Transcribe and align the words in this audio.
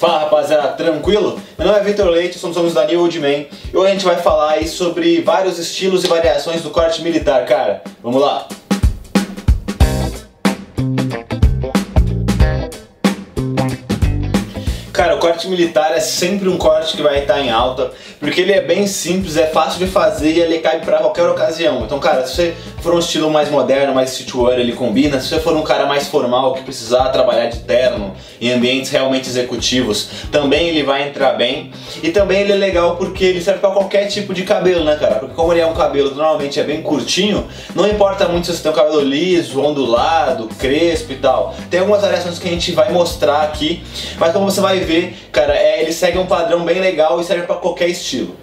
Fala 0.00 0.20
rapaziada, 0.20 0.68
tranquilo? 0.68 1.38
Meu 1.58 1.66
nome 1.66 1.78
é 1.78 1.82
Vitor 1.82 2.08
Leite, 2.08 2.38
somos 2.38 2.56
somos 2.56 2.72
da 2.72 2.86
New 2.86 3.02
Old 3.02 3.20
Man 3.20 3.44
e 3.70 3.76
hoje 3.76 3.86
a 3.86 3.92
gente 3.92 4.04
vai 4.06 4.16
falar 4.16 4.52
aí 4.52 4.66
sobre 4.66 5.20
vários 5.20 5.58
estilos 5.58 6.04
e 6.04 6.08
variações 6.08 6.62
do 6.62 6.70
corte 6.70 7.02
militar, 7.02 7.44
cara. 7.44 7.82
Vamos 8.02 8.22
lá! 8.22 8.48
Cara, 14.92 15.14
o 15.14 15.18
corte 15.18 15.46
militar 15.46 15.92
é 15.92 16.00
sempre 16.00 16.48
um 16.48 16.56
corte 16.56 16.96
que 16.96 17.02
vai 17.02 17.20
estar 17.20 17.40
em 17.40 17.50
alta, 17.50 17.92
porque 18.18 18.40
ele 18.40 18.52
é 18.52 18.60
bem 18.60 18.88
simples, 18.88 19.36
é 19.36 19.46
fácil 19.46 19.78
de 19.78 19.86
fazer 19.86 20.32
e 20.32 20.40
ele 20.40 20.58
cabe 20.58 20.84
para 20.84 20.98
qualquer 20.98 21.28
ocasião. 21.28 21.84
Então, 21.84 22.00
cara, 22.00 22.26
se 22.26 22.34
você 22.34 22.54
for 22.82 22.94
um 22.94 22.98
estilo 22.98 23.30
mais 23.30 23.48
moderno, 23.48 23.94
mais 23.94 24.10
streetwear, 24.10 24.58
ele 24.58 24.72
combina. 24.72 25.20
Se 25.20 25.28
você 25.28 25.38
for 25.38 25.56
um 25.56 25.62
cara 25.62 25.86
mais 25.86 26.08
formal, 26.08 26.54
que 26.54 26.62
precisar 26.62 27.08
trabalhar 27.10 27.46
de 27.46 27.60
terno 27.60 28.14
em 28.40 28.50
ambientes 28.50 28.90
realmente 28.90 29.28
executivos, 29.28 30.08
também 30.32 30.68
ele 30.68 30.82
vai 30.82 31.08
entrar 31.08 31.34
bem. 31.34 31.70
E 32.02 32.10
também 32.10 32.40
ele 32.40 32.52
é 32.52 32.56
legal 32.56 32.96
porque 32.96 33.24
ele 33.24 33.40
serve 33.40 33.60
para 33.60 33.70
qualquer 33.70 34.06
tipo 34.06 34.34
de 34.34 34.42
cabelo, 34.42 34.84
né, 34.84 34.96
cara? 34.96 35.16
Porque 35.16 35.34
como 35.34 35.52
ele 35.52 35.60
é 35.60 35.66
um 35.66 35.74
cabelo 35.74 36.14
normalmente 36.14 36.58
é 36.58 36.64
bem 36.64 36.82
curtinho, 36.82 37.46
não 37.76 37.88
importa 37.88 38.26
muito 38.28 38.46
se 38.46 38.56
você 38.56 38.62
tem 38.62 38.72
um 38.72 38.74
cabelo 38.74 39.00
liso, 39.00 39.60
ondulado, 39.60 40.48
crespo 40.58 41.12
e 41.12 41.16
tal. 41.16 41.54
Tem 41.70 41.78
algumas 41.78 42.02
variações 42.02 42.38
que 42.38 42.48
a 42.48 42.50
gente 42.50 42.72
vai 42.72 42.90
mostrar 42.90 43.42
aqui, 43.42 43.84
mas 44.18 44.32
como 44.32 44.50
você 44.50 44.60
vai 44.60 44.79
ver 44.84 44.84
ver, 44.84 45.14
cara, 45.32 45.56
é, 45.56 45.82
ele 45.82 45.92
segue 45.92 46.18
um 46.18 46.26
padrão 46.26 46.64
bem 46.64 46.80
legal 46.80 47.20
e 47.20 47.24
serve 47.24 47.46
para 47.46 47.56
qualquer 47.56 47.88
estilo. 47.88 48.36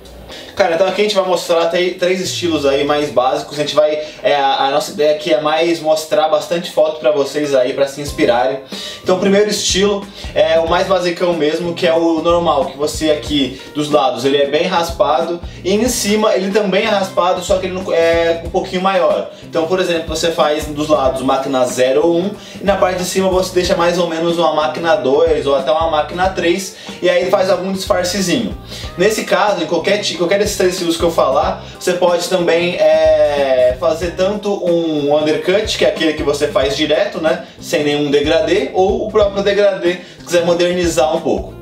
Cara, 0.58 0.74
então 0.74 0.88
aqui 0.88 1.02
a 1.02 1.04
gente 1.04 1.14
vai 1.14 1.24
mostrar 1.24 1.68
três 1.68 2.20
estilos 2.20 2.66
aí 2.66 2.84
mais 2.84 3.12
básicos. 3.12 3.60
A 3.60 3.62
gente 3.62 3.76
vai. 3.76 4.02
É, 4.24 4.34
a, 4.34 4.72
nossa 4.72 4.92
ideia 4.92 5.14
aqui 5.14 5.32
é 5.32 5.40
mais 5.40 5.80
mostrar 5.80 6.28
bastante 6.30 6.72
foto 6.72 7.00
para 7.00 7.12
vocês 7.12 7.54
aí, 7.54 7.74
para 7.74 7.88
se 7.88 8.02
inspirarem. 8.02 8.62
Então 9.04 9.18
o 9.18 9.20
primeiro 9.20 9.52
estilo 9.52 10.04
é 10.34 10.60
o 10.60 10.68
mais 10.68 10.88
basicão 10.88 11.34
mesmo, 11.34 11.76
que 11.76 11.86
é 11.86 11.94
o 11.94 12.24
normal, 12.24 12.66
que 12.66 12.76
você 12.76 13.12
aqui 13.12 13.62
dos 13.76 13.92
lados 13.92 14.26
ele 14.26 14.38
é 14.38 14.48
bem 14.48 14.64
raspado 14.64 15.40
e 15.64 15.76
em 15.76 15.88
cima 15.88 16.34
ele 16.34 16.50
também 16.50 16.86
é 16.86 16.90
raspado, 16.90 17.44
só 17.44 17.60
que 17.60 17.68
ele 17.68 17.80
é 17.92 18.42
um 18.44 18.50
pouquinho 18.50 18.82
maior. 18.82 19.30
Então, 19.44 19.68
por 19.68 19.80
exemplo, 19.80 20.08
você 20.08 20.32
faz 20.32 20.66
dos 20.66 20.88
lados 20.88 21.22
máquina 21.22 21.68
0 21.68 22.04
ou 22.04 22.18
1 22.18 22.32
e 22.62 22.64
na 22.64 22.78
parte 22.78 22.98
de 22.98 23.06
cima 23.06 23.30
você 23.30 23.54
deixa 23.54 23.76
mais 23.76 24.00
ou 24.00 24.10
menos 24.10 24.40
uma 24.40 24.56
máquina 24.56 24.96
2 24.96 25.46
ou 25.46 25.56
até 25.56 25.72
uma 25.72 25.92
máquina 25.92 26.30
3 26.30 26.76
e 27.00 27.08
aí 27.08 27.30
faz 27.30 27.52
algum 27.52 27.72
disfarcezinho. 27.72 28.58
Nesse 28.98 29.24
caso, 29.24 29.62
em 29.62 29.68
qualquer, 29.68 30.02
qualquer 30.18 30.47
desses 30.48 30.58
três 30.58 30.74
estilos 30.74 30.96
que 30.96 31.04
eu 31.04 31.12
falar, 31.12 31.66
você 31.78 31.94
pode 31.94 32.30
também 32.30 32.76
é, 32.76 33.76
fazer 33.80 34.12
tanto 34.12 34.54
um 34.66 35.16
undercut, 35.16 35.78
que 35.78 35.84
é 35.84 35.90
aquele 35.90 36.14
que 36.14 36.24
você 36.24 36.48
faz 36.48 36.76
direto, 36.76 37.22
né, 37.22 37.46
sem 37.60 37.84
nenhum 37.84 38.10
degradê, 38.10 38.70
ou 38.74 39.08
o 39.08 39.12
próprio 39.12 39.44
degradê, 39.44 39.98
se 40.20 40.26
quiser 40.26 40.46
modernizar 40.46 41.16
um 41.16 41.20
pouco. 41.20 41.54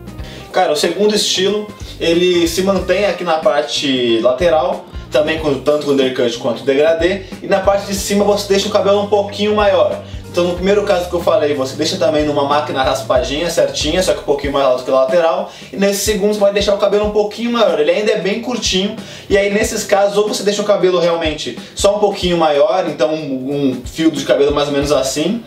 Cara, 0.51 0.71
o 0.71 0.75
segundo 0.75 1.15
estilo, 1.15 1.67
ele 1.99 2.47
se 2.47 2.61
mantém 2.61 3.05
aqui 3.05 3.23
na 3.23 3.39
parte 3.39 4.19
lateral, 4.21 4.85
também 5.11 5.39
com, 5.39 5.53
tanto 5.61 5.85
com 5.85 5.91
undercut 5.93 6.37
quanto 6.37 6.63
degradê, 6.63 7.23
e 7.41 7.47
na 7.47 7.59
parte 7.59 7.87
de 7.87 7.95
cima 7.95 8.23
você 8.23 8.47
deixa 8.47 8.67
o 8.67 8.71
cabelo 8.71 9.01
um 9.01 9.07
pouquinho 9.07 9.55
maior. 9.55 10.03
Então 10.35 10.47
no 10.47 10.55
primeiro 10.55 10.83
caso 10.83 11.07
que 11.07 11.15
eu 11.15 11.23
falei, 11.23 11.53
você 11.53 11.77
deixa 11.77 11.95
também 11.95 12.25
numa 12.25 12.43
máquina 12.43 12.83
raspadinha, 12.83 13.49
certinha, 13.49 14.03
só 14.03 14.11
que 14.11 14.19
um 14.19 14.23
pouquinho 14.23 14.51
mais 14.51 14.65
alto 14.65 14.83
que 14.83 14.91
a 14.91 14.93
lateral. 14.93 15.49
E 15.71 15.77
nesse 15.77 16.03
segundo 16.03 16.33
você 16.33 16.41
vai 16.41 16.51
deixar 16.51 16.75
o 16.75 16.77
cabelo 16.77 17.05
um 17.05 17.11
pouquinho 17.11 17.53
maior, 17.53 17.79
ele 17.79 17.89
ainda 17.89 18.11
é 18.11 18.19
bem 18.19 18.41
curtinho. 18.41 18.97
E 19.29 19.37
aí 19.37 19.49
nesses 19.49 19.85
casos, 19.85 20.17
ou 20.17 20.27
você 20.27 20.43
deixa 20.43 20.61
o 20.61 20.65
cabelo 20.65 20.99
realmente 20.99 21.57
só 21.73 21.95
um 21.95 21.99
pouquinho 21.99 22.37
maior, 22.37 22.83
então 22.89 23.13
um, 23.15 23.71
um 23.71 23.81
fio 23.85 24.11
de 24.11 24.25
cabelo 24.25 24.53
mais 24.53 24.67
ou 24.67 24.73
menos 24.73 24.91
assim. 24.91 25.41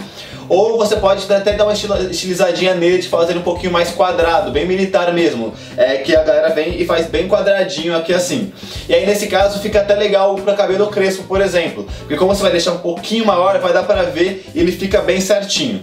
Ou 0.49 0.79
você 0.79 0.97
pode 0.97 1.31
até 1.33 1.53
dar 1.53 1.65
uma 1.65 1.73
estilizadinha 1.73 2.75
nele 2.75 2.99
de 2.99 3.09
fazer 3.09 3.37
um 3.37 3.43
pouquinho 3.43 3.73
mais 3.73 3.91
quadrado, 3.91 4.51
bem 4.51 4.67
militar 4.67 5.13
mesmo. 5.13 5.53
É 5.77 5.99
que 5.99 6.17
a 6.17 6.23
galera 6.23 6.55
vem 6.55 6.81
e 6.81 6.87
faz 6.87 7.07
bem 7.07 7.29
quadradinho 7.29 7.97
aqui 7.97 8.15
assim. 8.15 8.53
E 8.89 8.95
aí 8.95 9.05
nesse 9.05 9.27
caso 9.27 9.61
fica 9.61 9.81
até 9.81 9.95
legal 9.95 10.35
para 10.37 10.55
cabelo 10.55 10.87
crespo, 10.89 11.25
por 11.25 11.41
exemplo. 11.41 11.87
Porque 12.01 12.17
como 12.17 12.35
você 12.35 12.43
vai 12.43 12.53
deixar 12.53 12.73
um 12.73 12.79
pouquinho 12.79 13.27
maior, 13.27 13.59
vai 13.59 13.73
dar 13.73 13.83
para 13.83 14.03
ver 14.05 14.47
e 14.55 14.61
ele 14.61 14.73
fica 14.73 15.03
bem 15.03 15.21
certinho. 15.21 15.83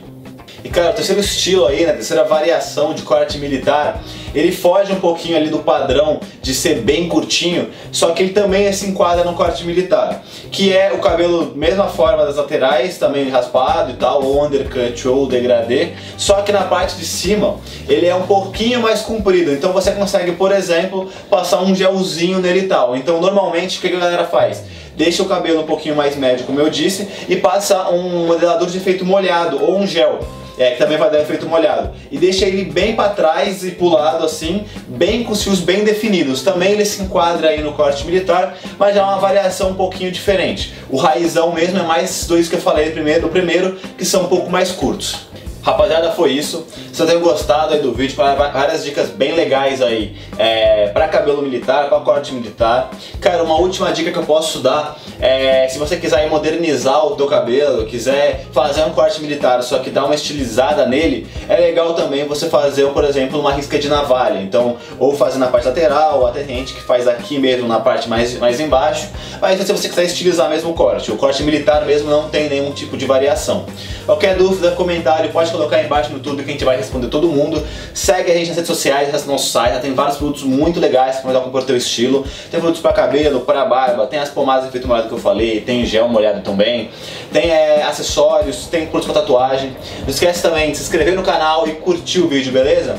E 0.64 0.70
cara, 0.70 0.90
o 0.90 0.94
terceiro 0.94 1.22
estilo 1.22 1.68
aí, 1.68 1.86
né, 1.86 1.92
a 1.92 1.96
terceira 1.96 2.24
variação 2.24 2.96
de 2.96 3.04
corte 3.04 3.38
militar, 3.38 4.02
ele 4.36 4.52
foge 4.52 4.92
um 4.92 5.00
pouquinho 5.00 5.38
ali 5.38 5.50
do 5.50 5.60
padrão 5.60 6.20
de 6.42 6.54
ser 6.54 6.82
bem 6.82 7.08
curtinho, 7.08 7.70
só 7.92 8.12
que 8.12 8.22
ele 8.22 8.34
também 8.34 8.72
se 8.74 8.86
enquadra 8.88 9.24
no 9.24 9.34
corte 9.34 9.64
militar, 9.64 10.24
que 10.52 10.76
é 10.76 10.92
o 10.94 11.00
cabelo 11.00 11.54
mesma 11.56 11.88
forma 11.88 12.26
das 12.26 12.36
laterais, 12.36 12.98
também 12.98 13.30
raspado 13.30 13.92
e 13.92 13.96
tal, 13.96 14.24
ou 14.24 14.46
undercut 14.46 15.08
ou 15.08 15.26
degradê, 15.28 15.90
só 16.18 16.42
que 16.42 16.52
na 16.52 16.64
parte 16.64 16.98
de 16.98 17.06
cima 17.06 17.56
ele 17.88 18.06
é 18.06 18.16
um 18.16 18.28
pouquinho 18.28 18.82
mais 18.82 19.02
comprido, 19.02 19.52
então 19.54 19.72
você 19.72 19.92
consegue, 19.92 20.34
por 20.34 20.52
exemplo, 20.52 21.10
passar 21.30 21.62
um 21.62 21.74
gelzinho 21.74 22.40
nele 22.40 22.60
e 22.60 22.68
tal. 22.68 22.96
Então 22.96 23.22
normalmente 23.22 23.78
o 23.78 23.82
que 23.82 23.88
a 23.88 24.00
galera 24.00 24.26
faz? 24.26 24.64
deixa 24.96 25.22
o 25.22 25.26
cabelo 25.26 25.62
um 25.62 25.66
pouquinho 25.66 25.96
mais 25.96 26.16
médio, 26.16 26.46
como 26.46 26.60
eu 26.60 26.70
disse, 26.70 27.08
e 27.28 27.36
passa 27.36 27.90
um 27.90 28.28
modelador 28.28 28.70
de 28.70 28.78
efeito 28.78 29.06
molhado 29.06 29.62
ou 29.62 29.78
um 29.78 29.86
gel 29.86 30.20
é, 30.58 30.72
que 30.72 30.78
também 30.78 30.98
vai 30.98 31.10
dar 31.10 31.20
efeito 31.20 31.48
molhado. 31.48 31.92
E 32.10 32.18
deixa 32.18 32.46
ele 32.46 32.66
bem 32.66 32.96
para 32.96 33.10
trás 33.10 33.64
e 33.64 33.72
pro 33.72 33.90
assim, 34.26 34.66
bem 34.88 35.24
com 35.24 35.32
os 35.32 35.44
fios 35.44 35.60
bem 35.60 35.84
definidos. 35.84 36.42
Também 36.42 36.74
ele 36.74 36.86
se 36.86 37.02
enquadra 37.02 37.50
aí 37.50 37.62
no 37.62 37.74
corte 37.74 38.06
militar, 38.06 38.58
mas 38.78 38.96
é 38.96 39.02
uma 39.02 39.18
variação 39.18 39.72
um 39.72 39.76
pouquinho 39.76 40.12
diferente. 40.12 40.74
O 40.90 40.98
raizão 40.98 41.54
mesmo 41.54 41.80
é 41.80 41.84
mais 41.84 42.10
esses 42.10 42.28
dois 42.28 42.50
que 42.50 42.56
eu 42.56 42.62
falei 42.62 42.92
primeiro, 42.92 43.28
o 43.28 43.30
primeiro, 43.30 43.78
que 43.98 44.06
são 44.06 44.24
um 44.24 44.28
pouco 44.28 44.50
mais 44.50 44.72
curtos. 44.72 45.28
Rapaziada, 45.66 46.12
foi 46.12 46.32
isso. 46.32 46.64
Espero 46.92 47.10
tenham 47.10 47.22
gostado 47.22 47.74
aí 47.74 47.82
do 47.82 47.92
vídeo, 47.92 48.16
várias 48.16 48.84
dicas 48.84 49.10
bem 49.10 49.34
legais 49.34 49.82
aí 49.82 50.16
é, 50.38 50.90
para 50.90 51.08
cabelo 51.08 51.42
militar, 51.42 51.90
para 51.90 52.00
corte 52.02 52.34
militar. 52.36 52.92
Cara, 53.20 53.42
uma 53.42 53.56
última 53.56 53.92
dica 53.92 54.12
que 54.12 54.18
eu 54.18 54.24
posso 54.24 54.60
dar 54.60 54.96
é 55.20 55.68
se 55.68 55.80
você 55.80 55.98
quiser 55.98 56.30
modernizar 56.30 57.04
o 57.06 57.16
teu 57.16 57.26
cabelo, 57.26 57.86
quiser 57.88 58.46
fazer 58.52 58.84
um 58.84 58.92
corte 58.92 59.20
militar, 59.22 59.64
só 59.64 59.80
que 59.80 59.90
dar 59.90 60.06
uma 60.06 60.14
estilizada 60.14 60.86
nele, 60.86 61.28
é 61.50 61.56
legal 61.56 61.96
também 61.96 62.28
você 62.28 62.48
fazer, 62.48 62.88
por 62.90 63.04
exemplo, 63.04 63.40
uma 63.40 63.52
risca 63.52 63.80
de 63.80 63.90
navalha. 63.90 64.40
Então, 64.40 64.78
ou 65.00 65.16
fazer 65.16 65.40
na 65.40 65.48
parte 65.48 65.66
lateral, 65.66 66.20
ou 66.20 66.28
até 66.28 66.44
gente 66.44 66.76
que 66.76 66.82
faz 66.82 67.08
aqui 67.08 67.40
mesmo 67.40 67.68
na 67.68 67.80
parte 67.80 68.08
mais, 68.08 68.38
mais 68.38 68.60
embaixo. 68.60 69.10
Mas 69.42 69.60
se 69.60 69.72
você 69.72 69.90
quiser 69.90 70.04
estilizar 70.04 70.48
mesmo 70.48 70.70
o 70.70 70.74
corte, 70.74 71.12
o 71.12 71.18
corte 71.18 71.42
militar 71.42 71.86
mesmo 71.86 72.10
não 72.10 72.30
tem 72.30 72.48
nenhum 72.48 72.72
tipo 72.72 72.96
de 72.96 73.06
variação. 73.06 73.66
Qualquer 74.06 74.38
dúvida, 74.38 74.72
comentário, 74.72 75.32
pode 75.32 75.52
colocar 75.56 75.78
aí 75.78 75.86
embaixo 75.86 76.10
no 76.10 76.18
YouTube 76.18 76.44
que 76.44 76.50
a 76.50 76.54
gente 76.54 76.66
vai 76.66 76.78
responder 76.78 77.08
todo 77.08 77.28
mundo. 77.28 77.62
Segue 77.94 78.32
a 78.32 78.36
gente 78.36 78.48
nas 78.48 78.58
redes 78.58 78.68
sociais, 78.68 79.10
acessa 79.10 79.30
nosso 79.30 79.50
site, 79.50 79.82
tem 79.82 79.94
vários 79.94 80.18
produtos 80.18 80.44
muito 80.44 80.80
legais 80.80 81.18
que 81.18 81.28
vão 81.28 81.42
compor 81.42 81.62
o 81.62 81.66
teu 81.66 81.78
estilo. 81.78 82.26
Tem 82.50 82.60
produtos 82.60 82.82
para 82.82 82.94
cabelo, 82.94 83.42
para 83.42 83.66
barba, 83.66 84.08
tem 84.08 84.20
as 84.20 84.30
pomadas 84.30 84.64
de 84.64 84.70
efeito 84.70 84.88
molhado 84.88 85.08
que 85.08 85.14
eu 85.14 85.20
falei, 85.20 85.62
tem 85.62 85.86
gel 85.86 86.08
molhado 86.08 86.42
também, 86.42 86.90
tem 87.32 87.52
é, 87.52 87.84
acessórios, 87.84 88.68
tem 88.68 88.88
produtos 88.88 89.12
para 89.12 89.22
tatuagem. 89.22 89.76
Não 90.02 90.10
esquece 90.10 90.42
também 90.42 90.72
de 90.72 90.78
se 90.78 90.84
inscrever 90.84 91.16
no 91.16 91.24
canal 91.24 91.68
e 91.68 91.74
curtir 91.74 92.22
o 92.22 92.28
vídeo, 92.28 92.52
beleza? 92.52 92.96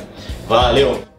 Valeu! 0.48 1.15